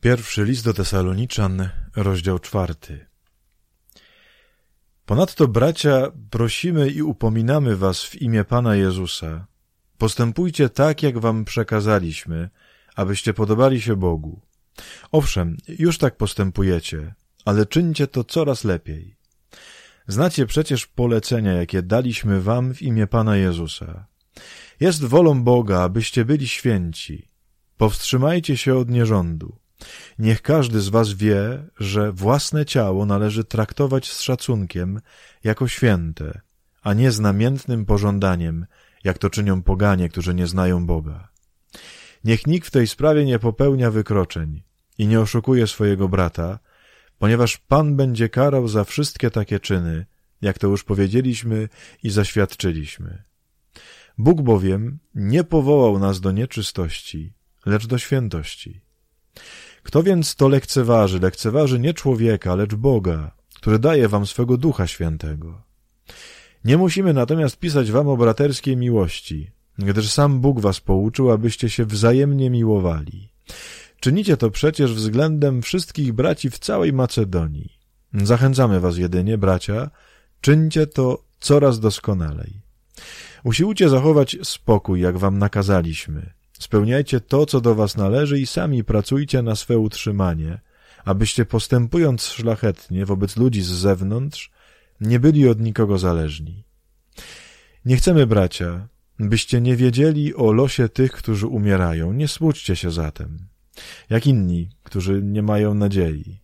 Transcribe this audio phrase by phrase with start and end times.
[0.00, 3.06] Pierwszy list do Tesaloniczan, rozdział czwarty.
[5.06, 9.46] Ponadto, bracia, prosimy i upominamy was w imię Pana Jezusa.
[9.98, 12.50] Postępujcie tak, jak wam przekazaliśmy,
[12.96, 14.40] abyście podobali się Bogu.
[15.12, 19.16] Owszem, już tak postępujecie, ale czyńcie to coraz lepiej.
[20.06, 24.06] Znacie przecież polecenia, jakie daliśmy wam w imię Pana Jezusa.
[24.80, 27.28] Jest wolą Boga, abyście byli święci.
[27.76, 29.58] Powstrzymajcie się od nierządu.
[30.18, 35.00] Niech każdy z was wie, że własne ciało należy traktować z szacunkiem
[35.44, 36.40] jako święte,
[36.82, 38.66] a nie z namiętnym pożądaniem,
[39.04, 41.28] jak to czynią poganie, którzy nie znają Boga.
[42.24, 44.62] Niech nikt w tej sprawie nie popełnia wykroczeń
[44.98, 46.58] i nie oszukuje swojego brata,
[47.18, 50.06] ponieważ Pan będzie karał za wszystkie takie czyny,
[50.42, 51.68] jak to już powiedzieliśmy
[52.02, 53.22] i zaświadczyliśmy.
[54.18, 57.32] Bóg bowiem nie powołał nas do nieczystości,
[57.66, 58.80] lecz do świętości.
[59.86, 61.20] Kto więc to lekceważy?
[61.20, 65.62] Lekceważy nie człowieka, lecz Boga, który daje wam swego Ducha Świętego.
[66.64, 71.84] Nie musimy natomiast pisać wam o braterskiej miłości, gdyż sam Bóg was pouczył, abyście się
[71.84, 73.28] wzajemnie miłowali.
[74.00, 77.78] Czynicie to przecież względem wszystkich braci w całej Macedonii.
[78.14, 79.90] Zachęcamy was jedynie, bracia,
[80.40, 82.60] czyńcie to coraz doskonalej.
[83.44, 86.35] Usiłujcie zachować spokój, jak wam nakazaliśmy.
[86.58, 90.60] Spełniajcie to, co do was należy i sami pracujcie na swe utrzymanie,
[91.04, 94.50] abyście postępując szlachetnie wobec ludzi z zewnątrz,
[95.00, 96.64] nie byli od nikogo zależni.
[97.84, 102.12] Nie chcemy, bracia, byście nie wiedzieli o losie tych, którzy umierają.
[102.12, 103.38] Nie smućcie się zatem,
[104.10, 106.40] jak inni, którzy nie mają nadziei.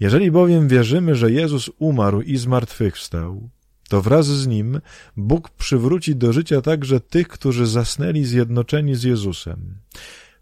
[0.00, 3.50] Jeżeli bowiem wierzymy, że Jezus umarł i zmartwychwstał,
[3.88, 4.80] to wraz z nim
[5.16, 9.74] Bóg przywróci do życia także tych, którzy zasnęli zjednoczeni z Jezusem.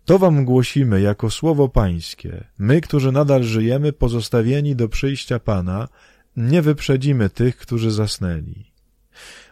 [0.04, 2.44] To wam głosimy jako słowo pańskie.
[2.58, 5.88] My, którzy nadal żyjemy, pozostawieni do przyjścia Pana,
[6.36, 8.72] nie wyprzedzimy tych, którzy zasnęli.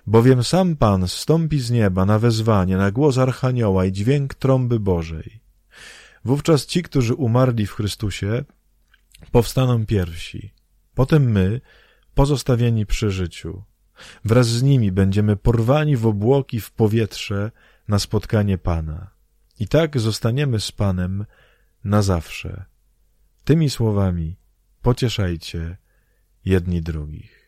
[0.07, 5.41] Bowiem sam Pan stąpi z nieba na wezwanie, na głos Archanioła i dźwięk trąby Bożej.
[6.25, 8.45] Wówczas ci, którzy umarli w Chrystusie,
[9.33, 10.53] powstaną pierwsi.
[10.95, 11.61] Potem my,
[12.15, 13.63] pozostawieni przy życiu.
[14.25, 17.51] Wraz z nimi będziemy porwani w obłoki w powietrze
[17.89, 19.11] na spotkanie Pana.
[19.59, 21.25] I tak zostaniemy z Panem
[21.85, 22.65] na zawsze.
[23.45, 24.37] Tymi słowami
[24.83, 25.77] pocieszajcie
[26.45, 27.43] jedni drugich.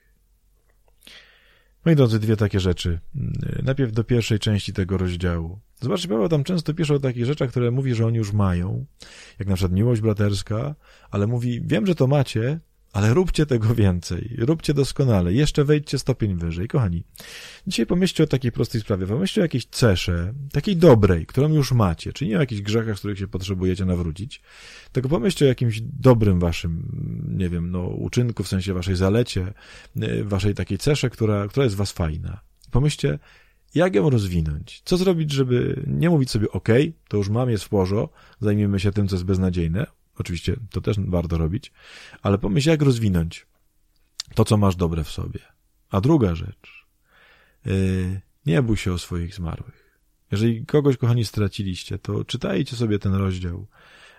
[1.84, 3.00] Moi drodzy, dwie takie rzeczy.
[3.62, 5.60] Najpierw do pierwszej części tego rozdziału.
[5.80, 8.86] Zobaczcie, Paweł tam często pisze o takich rzeczach, które mówi, że oni już mają,
[9.38, 10.74] jak na przykład miłość braterska,
[11.10, 12.60] ale mówi, wiem, że to macie,
[12.94, 16.68] ale róbcie tego więcej, róbcie doskonale, jeszcze wejdźcie stopień wyżej.
[16.68, 17.04] Kochani,
[17.66, 22.12] dzisiaj pomyślcie o takiej prostej sprawie, pomyślcie o jakiejś cesze, takiej dobrej, którą już macie,
[22.12, 24.42] czyli nie o jakichś grzechach, z których się potrzebujecie nawrócić,
[24.92, 26.88] tylko pomyślcie o jakimś dobrym waszym,
[27.38, 29.52] nie wiem, no, uczynku, w sensie waszej zalecie,
[30.02, 32.40] y, waszej takiej cesze, która, która jest was fajna.
[32.70, 33.18] Pomyślcie,
[33.74, 34.82] jak ją rozwinąć?
[34.84, 36.68] Co zrobić, żeby nie mówić sobie, ok,
[37.08, 38.08] to już mam, jest w porzo,
[38.40, 39.86] zajmijmy się tym, co jest beznadziejne,
[40.18, 41.72] Oczywiście to też warto robić,
[42.22, 43.46] ale pomyśl, jak rozwinąć
[44.34, 45.40] to, co masz dobre w sobie.
[45.90, 46.86] A druga rzecz,
[47.66, 49.98] yy, nie bój się o swoich zmarłych.
[50.32, 53.66] Jeżeli kogoś, kochani, straciliście, to czytajcie sobie ten rozdział,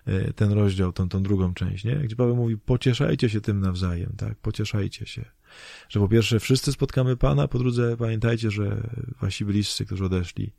[0.08, 1.96] yy, ten rozdział, tą, tą drugą część, nie?
[1.96, 4.38] Gdzie Paweł mówi, pocieszajcie się tym nawzajem, tak?
[4.38, 5.26] Pocieszajcie się.
[5.90, 8.90] Że po pierwsze wszyscy spotkamy Pana, po drugie pamiętajcie, że
[9.22, 10.52] wasi bliscy, którzy odeszli,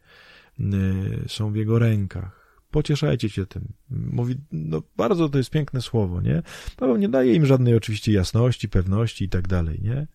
[0.59, 2.46] yy, są w Jego rękach
[2.77, 3.73] pocieszajcie się tym.
[3.91, 6.43] Mówi, no bardzo to jest piękne słowo, nie?
[6.77, 10.07] Paweł nie daje im żadnej oczywiście jasności, pewności i tak dalej, nie?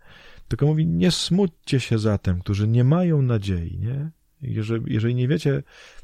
[0.48, 4.12] Tylko mówi, nie smućcie się zatem, którzy nie mają nadziei, nie?
[4.42, 5.64] Jeżeli, jeżeli nie wiecie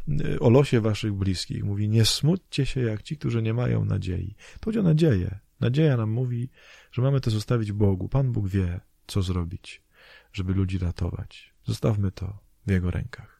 [0.09, 4.35] y, o losie waszych bliskich, mówi, nie smućcie się jak ci, którzy nie mają nadziei.
[4.59, 5.39] To chodzi o nadzieję.
[5.59, 6.49] Nadzieja nam mówi,
[6.91, 8.09] że mamy to zostawić Bogu.
[8.09, 9.81] Pan Bóg wie, co zrobić,
[10.33, 11.53] żeby ludzi ratować.
[11.65, 13.36] Zostawmy to w Jego rękach.